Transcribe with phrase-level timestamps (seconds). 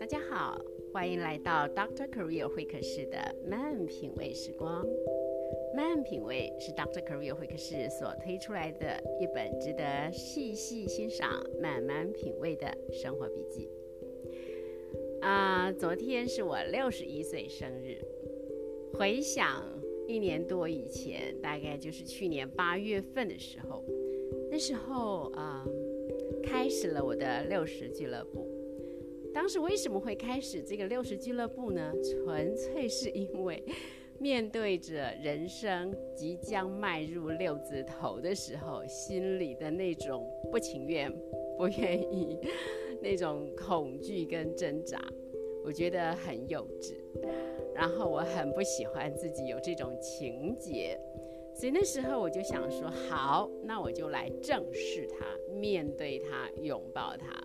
[0.00, 0.60] 大家好，
[0.92, 4.84] 欢迎来到 Doctor Career 会客室的慢品味时光。
[5.76, 11.30] 慢品味是 Doctor Career 会客室所推出来的一本值得细细欣赏、
[11.60, 13.70] 慢慢品味的生活笔记。
[15.20, 17.98] 啊，昨天是我六十一岁生日。
[18.94, 19.64] 回想
[20.12, 23.82] 一年多以前，大概就是去年八月份的时候，
[24.50, 25.66] 那时候啊，
[26.44, 28.46] 开始了我的六十俱乐部。
[29.32, 31.90] 当时为什么会开始这个六十俱乐部呢？
[32.02, 33.64] 纯粹是因为
[34.18, 41.10] 面对着人生即将迈入六字头的时候，心里的那种不情愿、
[41.56, 42.38] 不愿意。
[43.00, 45.02] 那种恐惧跟挣扎，
[45.64, 46.92] 我觉得很幼稚，
[47.74, 50.98] 然后我很不喜欢自己有这种情节，
[51.54, 57.42] 所以那时候我就想说，好，那我就来正视它，面对它，拥抱它。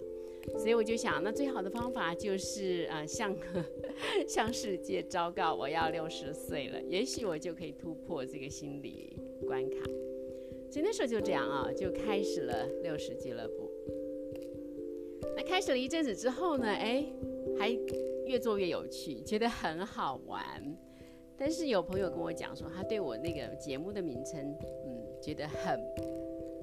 [0.58, 3.36] 所以我就想，那最好的方法就是啊，向
[4.26, 9.76] 向世界昭告我要六十岁了，也许我就可以突破这个心理关卡。
[10.72, 13.70] 所以那时候就这样啊，就开始了六十俱乐部。
[15.36, 17.06] 那开始了一阵子之后呢，哎，
[17.60, 17.70] 还
[18.28, 20.46] 越做越有趣，觉得很好玩。
[21.38, 25.80] 但是有朋友跟我讲说，他对我那个节目的名称，嗯，觉得很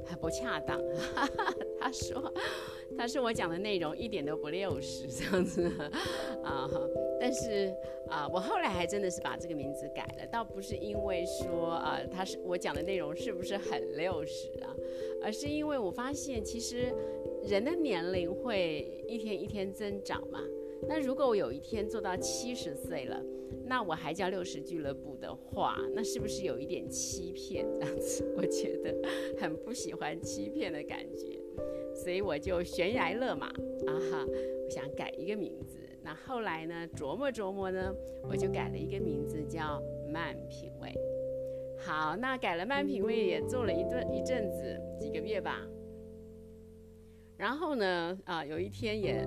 [0.04, 0.80] 很不恰当。
[1.80, 2.32] 他说，
[2.98, 5.70] 他说我讲的内容一点都不六十这样子
[6.44, 6.68] 啊。
[7.20, 7.72] 但是
[8.08, 14.74] 啊，我后来还真的是把这个名字改了，倒不是因为说啊，他是我讲的内容是不是很六十啊，
[15.22, 16.92] 而是因为我发现其实。
[17.46, 20.40] 人的年龄会一天一天增长嘛？
[20.88, 23.22] 那如果我有一天做到七十岁了，
[23.66, 28.24] 那我还叫六十俱乐部的话，那是不是有一点欺骗这样子？
[28.36, 28.94] 我觉得
[29.38, 31.40] 很不喜欢欺骗的感觉，
[31.94, 34.26] 所以我就悬崖勒马啊哈！
[34.64, 35.78] 我想改一个名字。
[36.02, 37.94] 那后来呢，琢磨琢磨呢，
[38.28, 40.92] 我就改了一个名字叫慢品味。
[41.78, 45.66] 好，那改了慢品味也做了一段一阵子，几个月吧。
[47.36, 49.26] 然后呢，啊，有一天也，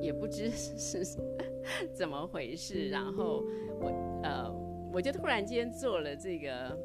[0.00, 1.04] 也不知是
[1.94, 3.44] 怎么回事，然后
[3.80, 4.52] 我，呃，
[4.92, 6.78] 我就突然间做了这个，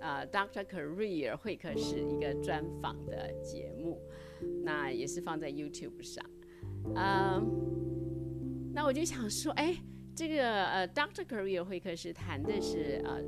[0.00, 4.00] 啊，Doctor Career 会客室一个专访的节目，
[4.64, 6.24] 那也是放在 YouTube 上，
[6.94, 7.42] 呃，
[8.72, 9.76] 那我就想说，哎，
[10.14, 13.22] 这个呃，Doctor Career 会客室谈的是呃，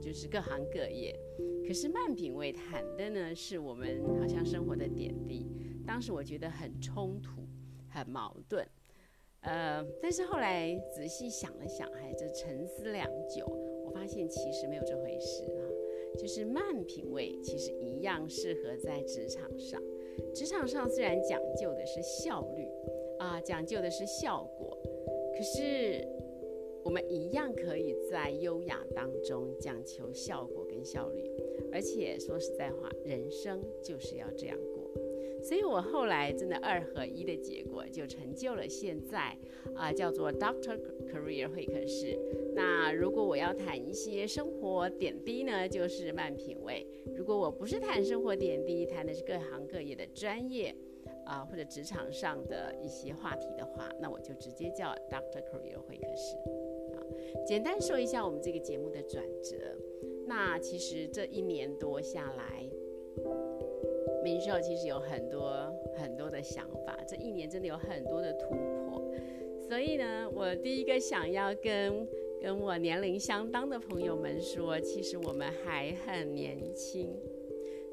[0.00, 1.18] 就是各行各业。
[1.66, 5.46] 可是慢品味谈的呢，是我们好像生活的点滴。
[5.86, 7.39] 当时我觉得很冲突，
[7.90, 8.66] 很矛盾。
[9.42, 13.46] 呃，但是后来仔细想了想，还是沉思良久，
[13.84, 15.62] 我发现其实没有这回事啊。
[16.18, 19.80] 就是慢品味其实一样适合在职场上。
[20.34, 22.66] 职场上虽然讲究的是效率
[23.18, 24.76] 啊，讲究的是效果，
[25.36, 26.04] 可是
[26.84, 31.24] 我们一样可以在优雅当中讲求效果跟效率。
[31.72, 34.90] 而且说实在话，人生就是要这样过，
[35.42, 39.36] 所以我后来真的二合一的结果，就成就了现在
[39.74, 42.18] 啊叫做 Doctor Career 会客室。
[42.54, 46.86] 那如果我要谈一些生活点滴呢，就是慢品味；
[47.16, 50.74] 如果我不是谈生活点滴，谈的是各行各业的专业
[51.24, 56.36] 啊或者职场上的一些话题的话，那我就直接叫 Doctor Career 会客室。
[56.94, 57.00] 啊，
[57.46, 59.56] 简单说一下我们这个节目的转折。
[60.26, 62.68] 那其实这一年多下来，
[64.30, 66.96] 明秀其实有很多很多的想法。
[67.08, 69.02] 这一年真的有很多的突破，
[69.68, 72.06] 所以呢，我第一个想要跟
[72.40, 77.12] 跟我年龄相当的朋友们说，其实我们还很年轻，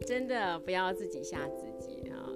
[0.06, 2.30] 真的不要自己吓自己啊！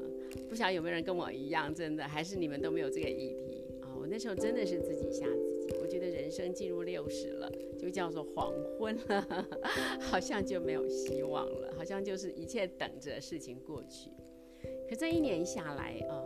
[0.49, 3.93] 不晓得有没有人跟我一样，真的还是你们都没有这个议题啊？
[3.99, 5.50] 我那时候真的是自己吓自己，
[5.81, 7.51] 我觉得人生进入六十了。
[7.79, 9.47] 就叫做黄昏了，
[10.01, 14.11] 好像就没有希望了，好像就是一切等着事情过去。
[14.87, 16.23] 可这一年下来，啊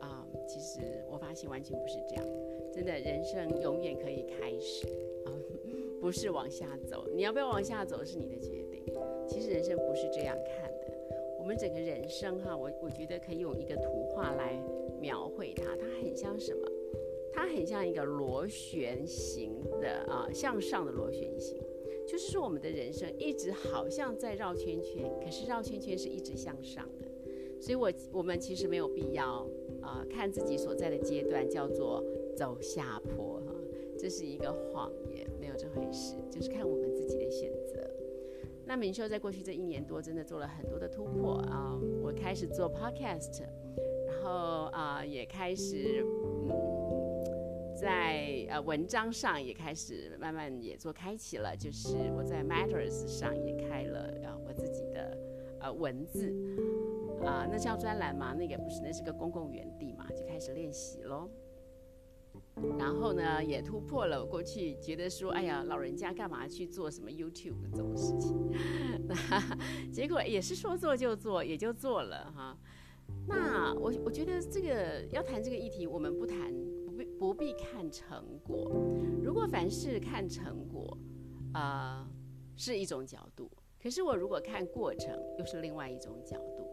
[0.00, 2.26] 啊，其实我发现完全不是这样，
[2.74, 4.88] 真的人生永远可以开始
[5.24, 5.30] 啊，
[6.02, 7.06] 不是往下走。
[7.14, 8.82] 你要不要往下走是你的决定。
[9.28, 10.88] 其实人生不是这样看的，
[11.38, 14.60] 我们整个人生哈，我我觉得可以用一个图画来
[15.00, 16.61] 描绘它，它很像什么？
[17.42, 21.60] 它很像一个螺旋形的啊，向上的螺旋形，
[22.06, 27.08] 就是说我们的人生一直好像在绕圈圈，可是绕圈圈是一直向上的，
[27.60, 29.44] 所以我我们其实没有必要
[29.80, 32.00] 啊看自己所在的阶段叫做
[32.36, 33.52] 走下坡哈，
[33.98, 37.90] 这是一个谎言，没有这回事，就是看我们自己的选择。
[38.64, 41.76] 那明秀在过去这一年多，真的做了很多的突破啊！
[42.00, 43.42] 我开始做 podcast，
[44.06, 46.06] 然后啊，也开始
[46.48, 47.01] 嗯，
[47.82, 55.18] 在呃文章上也开始慢慢也做开启了，就是我在 Matters 上也开了啊我自己的
[55.60, 56.32] 呃文字
[57.24, 61.28] 啊，那叫专栏嘛，那个不是，那是个公共园地嘛，就开始练习喽。
[62.78, 68.48] 然后呢，也突破了我过去觉得说，哎呀，老人家干嘛去做什么 YouTube 这种事情？
[69.08, 69.14] 那
[69.90, 72.56] 结果也是说做就做，也就做了哈。
[73.26, 76.54] 那我我觉得这个要谈这个议题，我们不谈，
[77.22, 78.68] 不必看成果。
[79.22, 80.98] 如果凡事看成果，
[81.54, 82.04] 啊，
[82.56, 83.44] 是一种角度；
[83.80, 86.66] 可是我如果看过程，又是另外一种角度。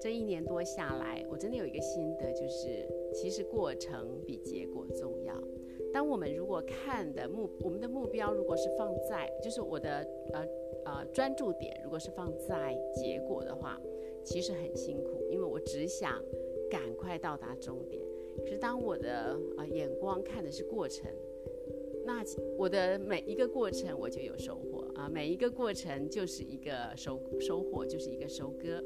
[0.00, 5.34] 这一年多下来，我真的有一个心得，就是其实过程比结果重要。
[5.92, 10.46] 当我们如果看的目，我们的目标如果是放在，就是我的呃
[10.84, 13.76] 呃专注点，如果是放在结果的话，
[14.24, 16.22] 其实很辛苦，因为我只想
[16.70, 18.00] 赶快到达终点。
[18.44, 21.10] 可是当我的啊眼光看的是过程，
[22.04, 22.22] 那
[22.56, 28.82] 我的每一个过程我就有收获啊，每一个过程就是一个收收获，就是一个收割。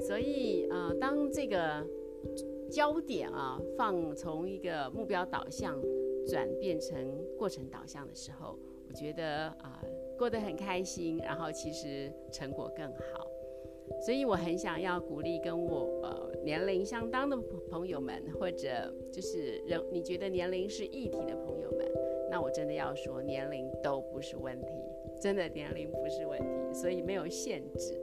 [0.00, 1.84] 所以，呃，当这个
[2.70, 5.80] 焦点啊放从一个目标导向
[6.26, 8.58] 转变成过程导向的时候，
[8.88, 9.82] 我觉得啊
[10.18, 13.26] 过得很开心，然后其实成果更好。
[14.04, 17.36] 所以我很想要鼓励跟我呃年龄相当的
[17.70, 21.86] 朋友们，或者就是人你觉得年龄是一体的朋友们，
[22.30, 24.72] 那我真的要说年龄都不是问题，
[25.20, 27.98] 真的年龄不是问题，所以没有限制。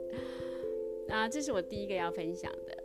[1.08, 2.84] 那这是我第一个要分享的。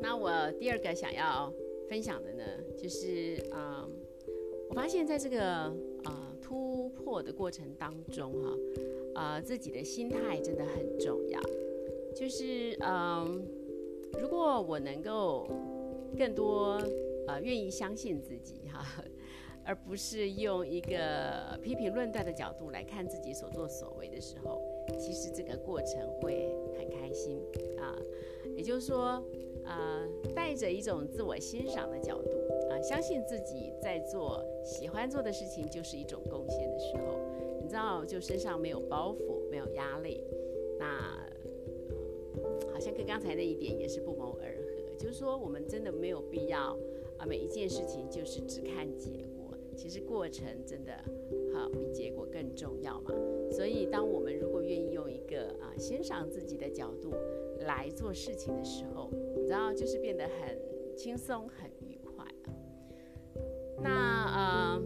[0.00, 1.52] 那我第二个想要
[1.88, 2.44] 分享的呢，
[2.76, 3.86] 就是啊，
[4.68, 5.42] 我发现在这个
[6.04, 8.56] 啊突破的过程当中哈，
[9.44, 11.40] 自己的心态真的很重要。
[12.14, 13.46] 就是嗯，
[14.20, 15.46] 如果我能够
[16.18, 16.80] 更多
[17.28, 18.84] 呃愿意相信自己哈，
[19.64, 24.60] 而不是用一个批评论断的角度来看自己所作所为的时候。
[24.98, 27.40] 其实这个过程会很开心
[27.78, 27.94] 啊，
[28.56, 29.22] 也就是说，
[29.64, 30.04] 呃，
[30.34, 32.28] 带着一种自我欣赏的角度
[32.70, 37.19] 啊，相信自己在做喜欢做的事情就是一种贡献的时候，
[37.70, 40.20] 知道，就身上没有包袱，没有压力，
[40.78, 41.24] 那
[42.72, 46.76] 好像跟刚才那一点也是不谋而合，就是说，我们真的没有必要
[47.16, 50.92] 啊，每一件事情就是只看结果，其实过程真的。
[51.52, 53.12] 好，比结果更重要嘛。
[53.50, 57.12] 所以，当我们如果愿意用一个啊欣赏自己的角度
[57.66, 60.56] 来做事情的时候，你知道，就是变得很
[60.96, 62.24] 轻松、很愉快。
[63.82, 64.82] 那呃，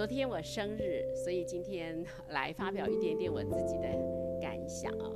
[0.00, 5.12] 昨天我生日，所以今天来发表一点点我自己的感想啊。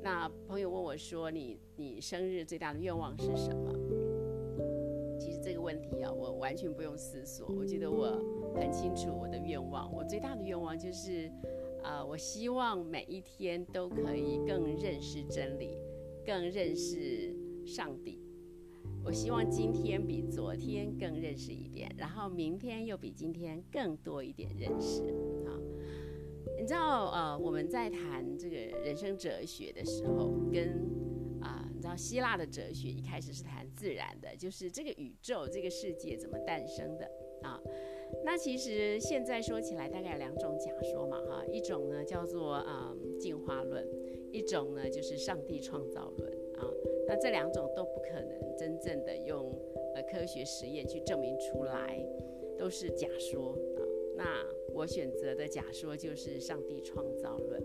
[0.00, 3.70] 那朋友问我说：“你你生日最大的愿望是什么？”
[5.20, 8.18] 其实这个问题啊，我完全不用思索，我觉得我。
[8.56, 11.30] 很清楚我的愿望，我最大的愿望就是，
[11.82, 15.76] 啊，我希望每一天都可以更认识真理，
[16.24, 17.36] 更认识
[17.66, 18.21] 上帝。
[19.04, 25.02] 我希望今天比昨天更认识一点，然后明天又比今天更多一点认识。
[25.46, 25.58] 啊，
[26.58, 30.68] 你知道，呃，我们在谈这个人生哲学的时候，跟
[31.40, 37.10] 啊，你知道希腊的哲学一开始是谈自然的，就是这个宇宙、这个世界怎么诞生的
[37.42, 37.60] 啊。
[38.24, 43.86] 那其实现在说起来，大概有两种假说嘛，哈，一种呢叫做嗯进化论，
[44.30, 46.70] 一种呢就是上帝创造论啊。
[47.08, 49.52] 那这两种都不可能真正的用
[49.94, 52.00] 呃科学实验去证明出来，
[52.56, 53.82] 都是假说啊。
[54.16, 54.24] 那
[54.72, 57.60] 我选择的假说就是上帝创造论。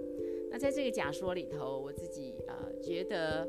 [0.49, 3.47] 那在这个假说里头，我自己呃觉得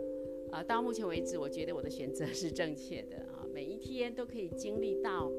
[0.50, 3.47] 啊，到目前为止，我觉得我的选择是正确的啊。
[3.50, 5.33] 每一天都可以经历到。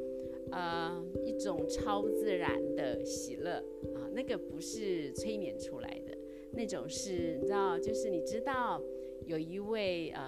[0.52, 3.54] 呃，一种超自然的喜乐
[3.96, 6.18] 啊，那个不是催眠出来的，
[6.52, 8.82] 那种是，你知道，就是你知道
[9.26, 10.22] 有一位呃，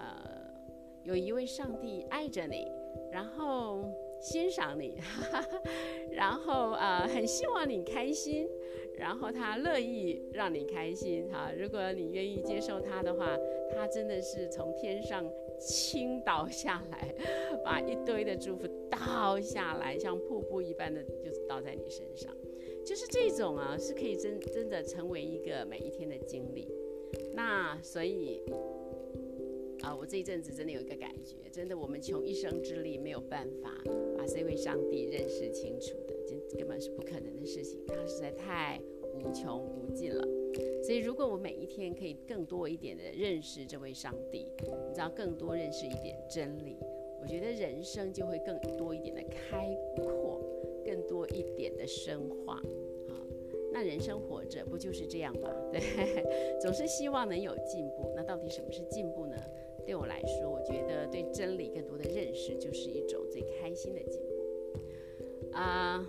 [1.03, 2.67] 有一位上帝爱着你，
[3.11, 3.83] 然后
[4.19, 5.61] 欣赏你，哈 哈
[6.11, 8.47] 然后呃，很希望你开心，
[8.97, 11.51] 然后他乐意让你开心哈。
[11.57, 13.37] 如果你愿意接受他的话，
[13.73, 15.25] 他真的是从天上。
[15.61, 17.13] 倾倒下来，
[17.63, 22.35] 把一堆的祝福倒下来，像瀑布一般的，就是倒在你身上。
[22.83, 26.67] 就是这种啊，是可以真真的成为一个每一天的经历。
[27.33, 28.41] 那所以
[29.81, 33.71] 啊，我这一阵子真的有一个感觉，真的，我们穷一生之力没有办法
[34.17, 37.79] 把这位上帝认识清楚的，这根本是不可能的事情。
[37.87, 38.81] 他实在太
[39.13, 40.40] 无穷无尽了。
[40.83, 46.77] 所以，如果我每一天可以更多一点的认识这位上帝，你知道，更多认识一点真理，
[47.21, 50.41] 我觉得人生就会更多一点的开阔，
[50.85, 52.55] 更多一点的深化。
[52.55, 53.13] 啊，
[53.71, 55.49] 那人生活着不就是这样吗？
[55.71, 55.79] 对，
[56.59, 58.11] 总是希望能有进步。
[58.15, 59.35] 那到底什么是进步呢？
[59.85, 65.51] 对我来说，我觉得对真理更多的认识就是一种最开心的进步。
[65.53, 66.05] 啊，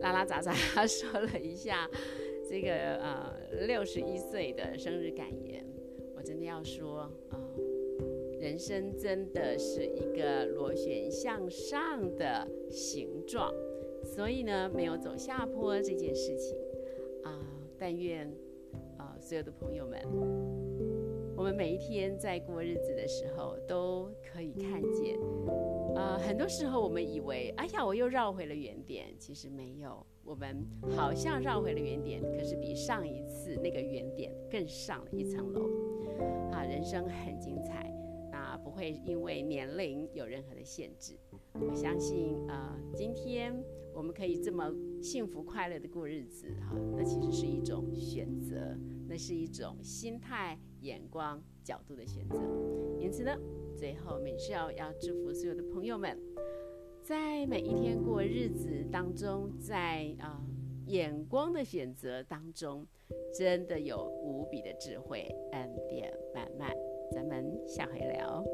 [0.00, 0.52] 拉拉杂杂
[0.86, 1.90] 说了一下。
[2.52, 3.32] 这个呃
[3.66, 5.64] 六十一岁的生日感言，
[6.14, 7.40] 我真的要说啊，
[8.38, 13.50] 人生真的是一个螺旋向上的形状，
[14.04, 16.54] 所以呢，没有走下坡这件事情
[17.22, 17.40] 啊，
[17.78, 18.30] 但愿
[18.98, 19.98] 啊所有的朋友们，
[21.34, 25.18] 我们每一天在过日子的时候都可以看见
[25.94, 30.04] 呃，很多时候我们以为，哎呀，我又绕回了原点，其实没有。
[30.24, 30.64] 我们
[30.96, 35.68] 好像绕回了原点，可是比上一次那个原点更上了一层楼。
[36.50, 37.92] 啊，人生很精彩，
[38.32, 41.18] 啊，不会因为年龄有任何的限制。
[41.54, 43.54] 我相信，呃，今天
[43.94, 44.72] 我们可以这么
[45.02, 48.76] 幸福快乐的过日子，哈，那其实是一种选择，
[49.08, 52.36] 那是一种心态、眼光、角度的选择。
[53.00, 53.34] 因此呢，
[53.74, 56.18] 最后美少要祝福所有的朋友们。
[57.02, 60.40] 在每一天过日子当中，在啊
[60.86, 62.86] 眼光的选择当中，
[63.36, 66.70] 真的有无比的智慧恩典满满。
[67.12, 68.44] 咱们下回聊。